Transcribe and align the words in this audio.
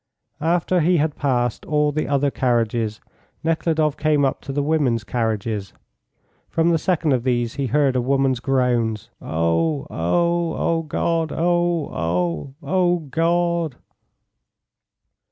After 0.39 0.79
he 0.79 0.97
had 0.97 1.15
passed 1.15 1.63
all 1.67 1.91
the 1.91 2.07
other 2.07 2.31
carriages, 2.31 2.99
Nekhludoff 3.43 3.95
came 3.97 4.25
up 4.25 4.41
to 4.41 4.51
the 4.51 4.63
women's 4.63 5.03
carriages. 5.03 5.73
From 6.49 6.71
the 6.71 6.79
second 6.79 7.11
of 7.13 7.23
these 7.23 7.53
he 7.53 7.67
heard 7.67 7.95
a 7.95 8.01
woman's 8.01 8.39
groans: 8.39 9.11
"Oh, 9.21 9.85
oh, 9.91 10.55
oh! 10.55 10.55
O 10.57 10.81
God! 10.81 11.31
Oh, 11.31 11.89
oh! 11.93 12.55
O 12.63 12.97
God!" 13.11 13.75